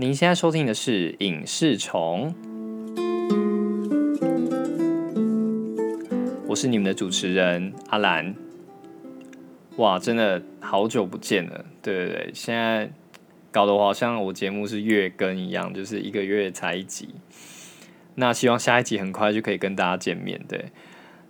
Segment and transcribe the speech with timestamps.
[0.00, 2.34] 您现在收听的是《影视虫》，
[6.46, 8.34] 我是你们的主持人阿兰。
[9.76, 12.90] 哇，真的好久不见了，对对对，现在
[13.50, 17.10] 搞得我好像我节目是月更一样，就是一个月才一集。
[18.14, 20.40] 那希望下一集很快就可以跟大家见面。
[20.48, 20.72] 对，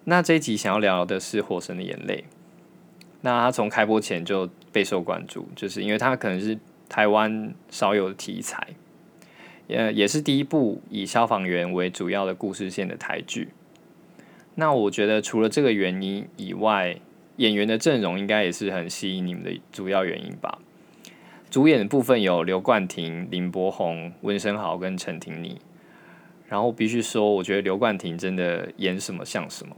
[0.05, 2.25] 那这一集想要聊的是《火神的眼泪》。
[3.23, 6.57] 那它从开播前就备受关注，就是因为它可能是
[6.91, 8.75] 台湾少有的题材，
[9.69, 13.49] 呃，也是第一部以消防员为主要的故事线的台剧。
[14.57, 17.01] 那我觉得除了这个原因以外，
[17.37, 20.59] 演员的阵容应该也是很吸引你们的主要原因吧。
[21.49, 25.59] 主演的部分有刘冠廷、林柏宏、温升豪跟陈婷妮。
[26.49, 29.77] 然后必须说，我觉得刘冠廷真的演什么像什么。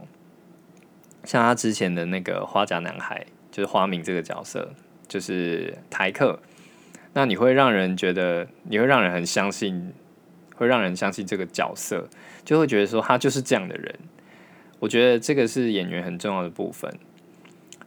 [1.23, 3.23] 像他之前的那个《花甲男孩》，
[3.55, 4.73] 就是花明这个角色，
[5.07, 6.39] 就是台客，
[7.13, 9.93] 那你会让人觉得，你会让人很相信，
[10.55, 12.07] 会让人相信这个角色，
[12.43, 13.95] 就会觉得说他就是这样的人。
[14.79, 16.91] 我觉得这个是演员很重要的部分。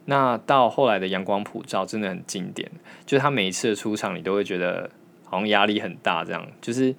[0.05, 2.71] 那到后来的《阳光普照》真的很经典，
[3.05, 4.89] 就是他每一次的出场，你都会觉得
[5.25, 6.47] 好像压力很大，这样。
[6.61, 6.95] 就是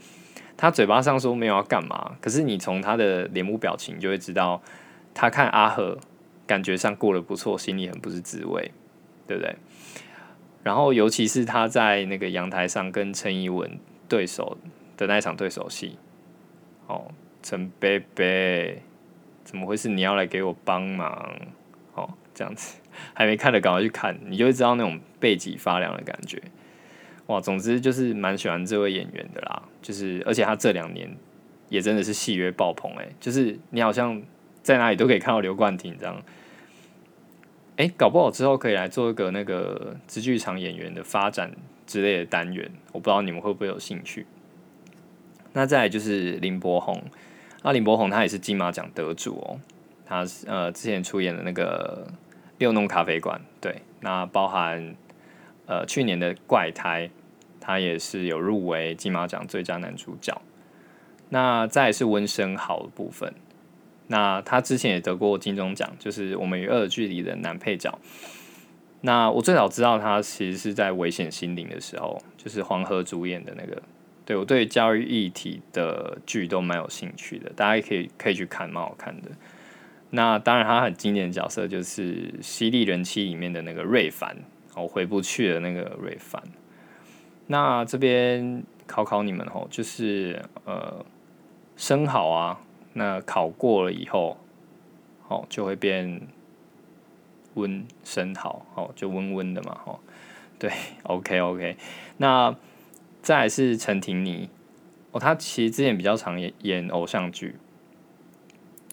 [0.56, 4.62] 他嘴巴上说没有要干嘛，可是你从他的脸部表情就会知道，
[5.14, 5.98] 他看阿和。
[6.46, 8.72] 感觉上过得不错，心里很不是滋味，
[9.26, 9.54] 对不对？
[10.68, 14.58] 然后，尤其是他在那个阳台上跟陈怡文对手
[14.98, 15.96] 的那一场对手戏，
[16.86, 17.10] 哦，
[17.42, 18.82] 陈贝贝，
[19.44, 19.88] 怎么回事？
[19.88, 21.40] 你要来给我帮忙？
[21.94, 22.78] 哦，这样子
[23.14, 26.38] 还没看的，赶快去看，你就会知道那种背脊发凉的感觉。
[27.28, 31.10] 哇，总之就是蛮喜欢这位演员的啦，就是而且他这两年
[31.70, 34.20] 也真的是戏约爆棚，诶，就是你好像
[34.62, 36.22] 在哪里都可以看到刘冠廷这样。
[37.78, 41.52] 哎，搞不好之后可以来做一个那个直剧场演员的发展
[41.86, 44.26] 之类的单元，我不知道你们会不会有兴趣。
[45.52, 47.00] 那再就是林柏宏，
[47.62, 49.60] 那林柏宏他也是金马奖得主哦，
[50.04, 52.08] 他呃之前出演的那个
[52.58, 54.96] 六弄咖啡馆，对，那包含
[55.66, 57.08] 呃去年的怪胎，
[57.60, 60.42] 他也是有入围金马奖最佳男主角。
[61.28, 63.32] 那再是温升豪的部分。
[64.08, 67.96] 那他之前也得过金钟奖，就是《我们与恶的距离》的男配角。
[69.02, 73.80] 那我最早知道他其实是在《危险心灵》的时候，就是黄河主演的那个。
[74.24, 79.30] 对我对教育议题的剧都蛮有兴趣的，大家也可以可以去看，蛮好看的。
[80.10, 84.36] 那当然，他很经典的角色就是《犀利人妻》里面的那个瑞凡，
[84.74, 86.42] 哦，回不去的那个瑞凡。
[87.46, 91.04] 那这边考考你们哦，就是呃，
[91.76, 92.60] 生蚝啊。
[92.98, 94.36] 那烤过了以后，
[95.28, 96.20] 哦，就会变
[97.54, 100.00] 温生蚝，哦，就温温的嘛，哦，
[100.58, 100.72] 对
[101.04, 101.76] ，OK OK。
[102.16, 102.56] 那
[103.22, 104.50] 再来是陈婷妮，
[105.12, 107.54] 哦，她其实之前比较常演演偶像剧，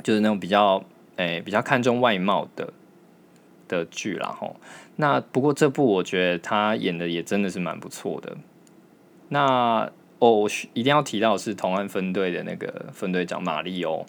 [0.04, 0.84] 就是那种比较
[1.16, 2.72] 诶比较看重外貌的
[3.68, 4.58] 的剧啦，吼。
[4.98, 8.38] 那不过这部我觉得她演的也真的是蛮不错的。
[9.30, 14.06] 那哦，我一定要提到是同安分队的那个分队长马里欧，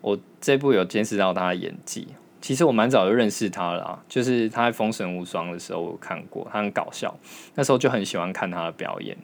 [0.00, 2.08] 我这部有监视到他的演技。
[2.40, 7.16] 其实我蛮早就认识他了，就是他在《封神无双》的时候我看过，他很搞笑，
[7.54, 9.16] 那时候就很喜欢看他的表演。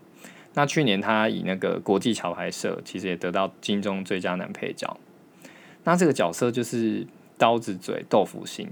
[0.54, 4.98] 那去年他以那个国际桥牌社，其实也得到金钟最佳男配角。
[5.82, 8.68] 那这个角色就是刀子嘴豆腐心，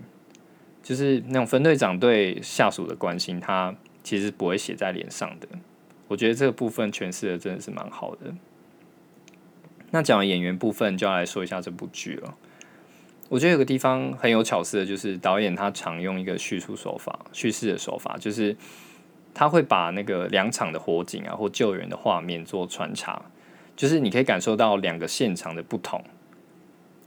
[0.83, 3.75] 就是那种分队长对下属的关心，他
[4.05, 5.49] 其实不会写在脸上的。
[6.09, 8.33] 我觉得这个部分诠释的真的是蛮好的。
[9.91, 12.35] 那讲完演员部分，就要来说一下这部剧了。
[13.29, 18.57] 我觉得有个地方很有巧思的，就是导演他常用一个叙述手法、叙事的手法，就是
[19.35, 23.23] 他会把那个两场的火警啊或救援的画面做穿插，
[23.75, 26.05] 就是你可以感受到两个现场的不同，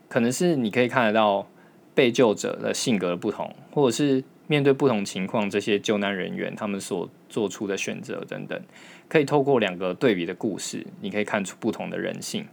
[0.07, 1.47] 可能是你可以看得到
[1.95, 4.23] 被救者的性格的不同，或者是。
[4.49, 8.59] 面对不同情况，这些救难人员他们所做出的选择等等，
[9.07, 12.47] 可以透过两个对比的故事，你可以看出不同的人性。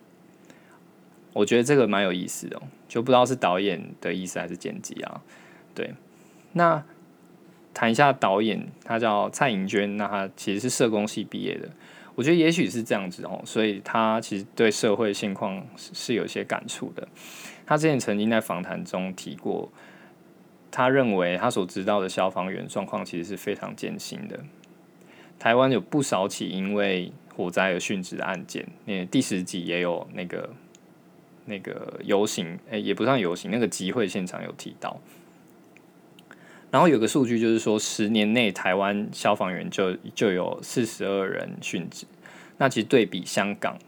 [1.32, 5.22] 我觉得这个蛮有意思的，就不知道是导演的意思还是剪辑啊？
[5.74, 5.94] 对，
[6.52, 6.84] 那
[7.72, 11.66] 谈一下导演，他叫蔡颖娟，那他其实是社工系毕业的。
[12.14, 17.08] 我觉得也许是这样子哦，所以他其实对社会现况是有些感触的。
[17.64, 19.72] 他之前曾经在访谈中提过。
[20.76, 24.38] 他认为他所知道的消防员状况其实是非常艰辛的。
[25.38, 30.50] 台湾有不少起因为火灾而殉职的案件，那第十集也有那个
[31.46, 35.00] 那个游行，诶，也不算游行，那个集会现场有提到。
[36.70, 42.04] 然后有个数据就是说，十年内台湾消防员就就有四十二人殉职，
[42.58, 43.78] 那其实对比香港，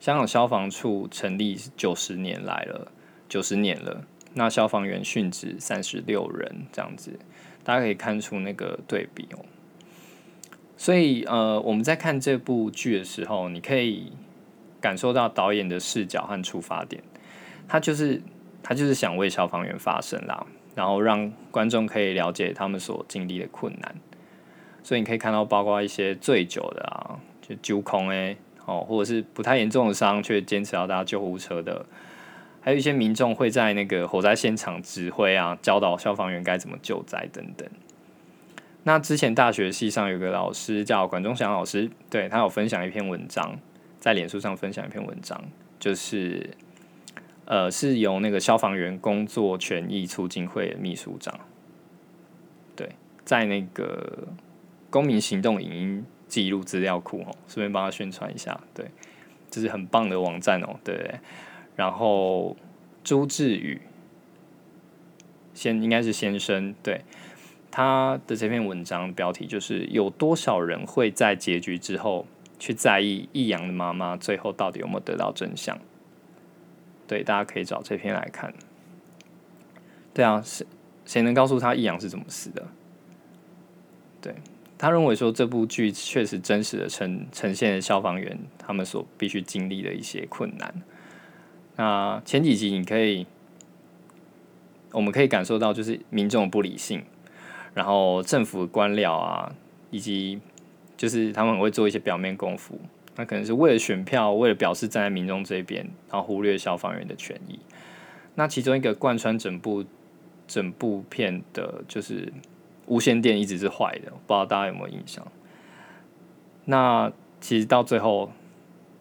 [0.00, 2.90] 香港消防处成立九十年来了，
[3.28, 7.18] 九十年了，那消防员殉职三十六人这样子，
[7.62, 9.44] 大家可以看出那个对比哦。
[10.76, 14.12] 所以呃，我们在看这部剧的时候，你可以
[14.80, 17.02] 感受到导演的视角和出发点，
[17.68, 18.20] 他就是
[18.62, 20.44] 他就是想为消防员发声啦，
[20.74, 23.94] 然后让观众可以了解他们所经历的困难。
[24.82, 28.36] 所以你可以看到，包括一些醉酒的啊，就揪空诶，
[28.66, 31.86] 哦，或者是不太严重的伤却坚持要搭救护车的，
[32.62, 37.68] 还有一些民众会在那个火灾现场指挥啊，教导消防员该怎么救灾等等。
[38.84, 43.58] 那之前大学系上有个老师叫管中祥老师，对他有分享一篇文章，
[43.98, 45.42] 在脸书上分享一篇文章，
[45.78, 46.50] 就是
[47.44, 51.38] 呃是由那个消防员工作权益促进会的秘书长，
[52.74, 52.88] 对，
[53.24, 54.28] 在那个。
[54.90, 58.84] 公民行动影音记录资料库哦，顺便帮他宣传一下，对，
[59.50, 61.14] 这是很棒的网站哦，对。
[61.76, 62.56] 然后
[63.02, 63.80] 朱志宇
[65.54, 67.02] 先应该是先生，对
[67.70, 72.26] 他的这篇文章标题就是有多少人会在结局之后
[72.58, 75.78] 去在意易阳的妈妈最后到底有没有得到真相？
[77.06, 78.52] 对，大家可以找这篇来看。
[80.14, 80.66] 对啊，谁
[81.04, 82.66] 谁能告诉他易阳是怎么死的？
[84.20, 84.34] 对。
[84.78, 90.74] 他认为说这部剧确实真实的呈呈现了消防员他们所必须经历的一些困难。
[91.76, 93.26] 那前几集你可以，
[94.92, 97.04] 我们可以感受到就是民众不理性，
[97.74, 99.54] 然后政府官僚啊，
[99.90, 100.40] 以及
[100.96, 102.78] 就是他们会做一些表面功夫，
[103.16, 107.58] 那可能是为了选票，为了表示站在民众这边，然后忽略消防员的权益。
[108.34, 109.84] 那其中一个贯穿整部
[110.46, 112.32] 整部片的就是。
[112.86, 115.24] 无线电一直是坏的，不知道大家有没有印象？
[116.64, 117.10] 那
[117.40, 118.32] 其实到最后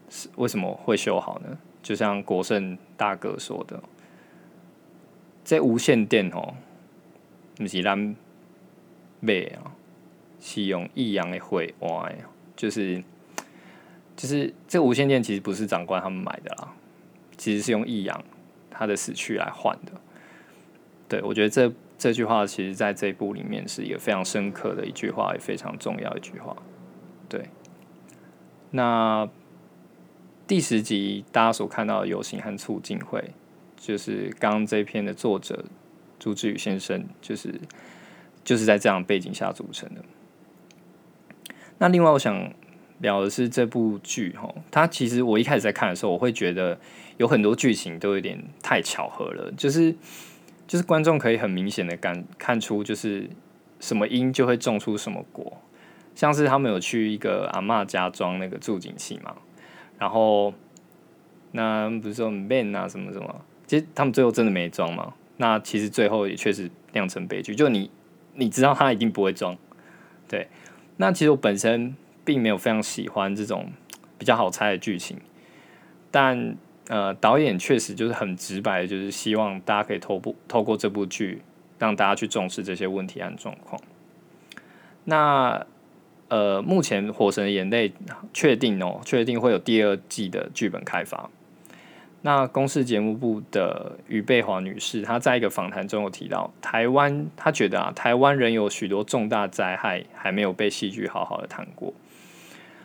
[0.08, 1.58] 是为什么会修好呢？
[1.82, 3.82] 就像国胜大哥说的，
[5.44, 6.54] 这无线电哦，
[7.56, 7.98] 不是咱
[9.20, 9.76] 买啊，
[10.40, 12.16] 是用益阳的会外，
[12.56, 13.04] 就是
[14.16, 16.74] 就是这无线电其实不是长官他们买的啦，
[17.38, 18.24] 其实是用益阳
[18.70, 19.92] 他的死去来换的。
[21.08, 21.72] 对我觉得这。
[22.02, 26.58] 这句话其实在这一部里面是一个非常深刻的一句话，也非常重要一句话。
[27.30, 27.46] 对，
[28.72, 29.30] 那
[30.52, 33.24] 第十集大家所看到的游行和促进会，
[33.78, 35.64] 就是刚刚这篇的作者
[36.20, 37.56] 朱志宇先生，就是
[38.44, 40.04] 就是在这样背景下组成的。
[41.78, 42.52] 那另外我想
[43.00, 46.78] 聊的是这部剧哈，它其实我一开始在看的时候，我会觉得
[47.16, 49.96] 有很多剧情都有点太巧合了，就是。
[50.68, 53.30] 就是观众可以很明显的感看出，就是
[53.80, 55.62] 什么因就会种出什么果。
[56.14, 59.36] 像是他们有去一个阿嬷家装那个助景器嘛，
[60.02, 60.52] 然后
[61.52, 65.14] 那不是说 man 啊什么什么，其实他们最后真的没装嘛。
[65.38, 67.92] 那其实最后也确实酿成悲剧，就你
[68.34, 69.56] 你知道他一定不会装。
[70.28, 70.48] 对，
[70.98, 71.96] 那其实我本身
[72.26, 73.72] 并没有非常喜欢这种
[74.18, 75.18] 比较好猜的剧情，
[76.10, 76.58] 但。
[76.88, 81.42] 呃，导演确实就是很直白，就是希望大家可以透过透过这部剧，
[81.80, 83.82] 让大家去重视这些问题和状况。
[85.06, 85.66] 那
[86.32, 87.90] 呃，目前《火神的眼泪》
[88.34, 91.30] 确定哦，确定会有第二季的剧本开发。
[92.22, 101.94] 那公视节目部的于贝华女士，她在一个访谈中有提到，台湾她觉得啊，台湾仍有许多重大灾害还没有被戏剧好好的谈过，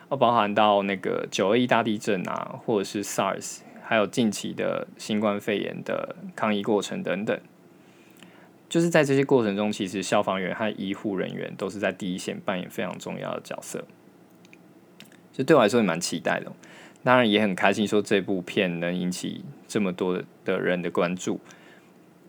[0.09, 3.61] 包含到那个九二一大地震啊，或者是 SARS。
[3.85, 7.38] 还有近期的新冠肺炎的抗疫过程等等，
[8.68, 13.85] 就是在这些过程中，其实消防员和医护人员都是在第一线扮演非常重要的角色。
[15.32, 16.50] 就对我来说也蛮期待的，
[17.04, 21.38] 当然也很开心，说这部片能引起这么多的人的关注，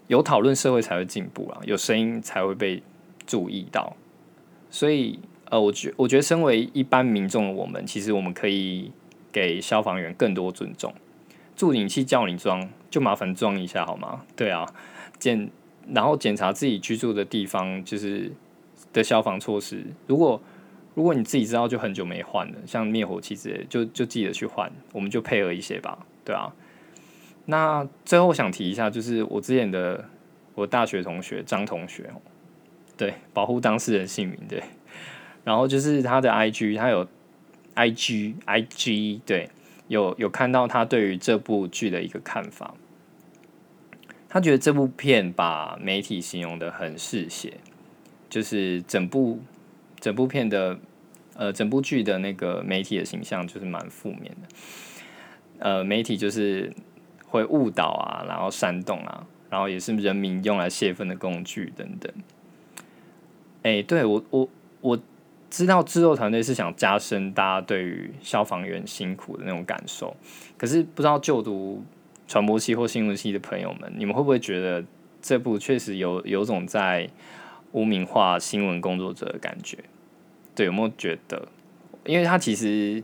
[0.07, 2.83] 有讨论社会才会进步啊，有声音才会被
[3.25, 3.95] 注意到。
[4.69, 8.91] 所以，呃，我觉我觉得身为一般民众的我们，其实我们可以
[9.31, 10.93] 给消防员更多尊重。
[11.55, 14.23] 助警器叫你装，就麻烦装一下好吗？
[14.35, 14.71] 对啊，
[15.17, 15.49] 见
[15.93, 18.31] 然后检查自己居住的地方，就是
[18.91, 19.83] 的消防措施。
[20.07, 20.41] 如果
[20.93, 24.71] 如果你自己知道就很久没换了，像灭火器之类，就就记得去换。
[24.93, 26.53] 我们就配合一些吧，对啊。
[27.45, 30.03] 那最后想提一下，就是我之前的
[30.55, 32.09] 我大学同学张同学，
[32.95, 34.61] 对，保护当事人姓名对。
[35.43, 37.07] 然后就是他的 I G，他有
[37.73, 39.49] I G I G 对。
[39.89, 42.73] 有有看到他对于这部剧的一个看法，
[44.37, 47.55] 他觉得这部片把媒体形容的很嗜血，
[48.29, 49.39] 就是整部
[49.99, 50.77] 整部片的
[51.33, 54.47] 呃，整部剧的那个媒体的形象就是蛮负面的。
[55.57, 56.71] 呃，媒体就是
[57.25, 62.13] 会误导啊，然后煽动啊，然后也是人民用来泄愤的工具等等。
[63.63, 64.47] 哎，对我我
[64.81, 64.99] 我
[65.49, 70.15] 知道制作团队是想加深大家对于消防员辛苦的那种感受，
[70.57, 71.83] 可是不知道就读
[72.27, 74.83] 传播系或新闻系的朋友们，你们会不会觉得
[75.21, 77.09] 这部确实有有种在
[77.71, 79.77] 污名化新闻工作者的感觉？
[80.53, 81.47] 对，有没有觉得？
[82.05, 83.03] 因为他其实。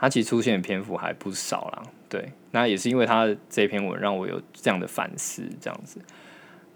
[0.00, 6.00] 他其实出现的篇幅还不少啦，对，那也是因为他这篇文让我有这样的反思，这样子。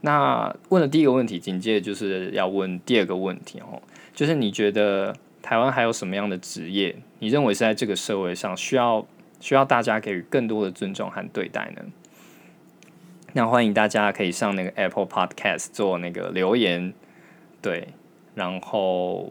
[0.00, 3.80] 那问了第一个问题，紧接着就是要问第二个问题哦，
[4.12, 9.06] 就是你觉得台湾还有什么样的职业，你认为是在这个社会上需要
[9.42, 11.82] 需要大家给予更多的尊重和对待呢？
[13.34, 16.94] 那欢迎大家可以上那个 Apple Podcast 做那个留言，
[17.60, 17.88] 对，
[18.34, 19.30] 然后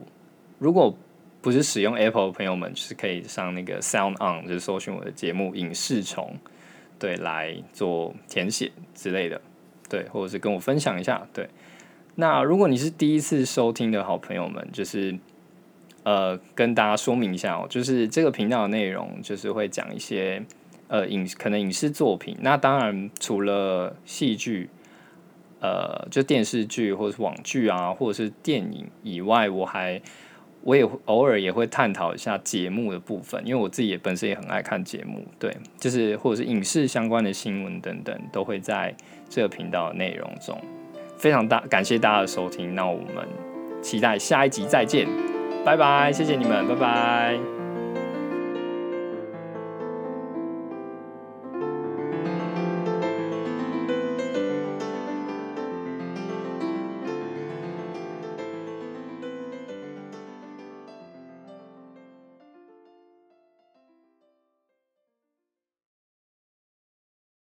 [0.60, 0.96] 如果。
[1.44, 6.36] 不是使用 Apple 的朋友们，就是可以上那个 Sound On，就是搜寻我的节目《影视虫》，
[7.00, 9.41] 对，来做填写之类的，
[9.89, 11.50] 对，或者是跟我分享一下，对。
[12.13, 15.18] 那如果你是第一次收听的好朋友们，就是
[16.03, 20.43] 呃，跟大家说明一下哦，就是这个频道的内容就是会讲一些
[20.88, 24.70] 呃影可能影视作品，那当然除了戏剧，
[25.60, 30.01] 呃，就电视剧或者是网剧啊，或者是电影以外，我还。
[30.63, 38.96] 我也偶尔也会探讨一下节目的部分，因为我自己也本身也很爱看节目，对，就是或者是影视相关的新闻等等，都会在
[39.27, 40.55] 这个频道的内容中。
[41.17, 43.27] 非常大感谢大家的收听，那我们
[43.81, 45.08] 期待下一集再见，
[45.63, 47.61] 拜拜，谢谢你们，拜拜。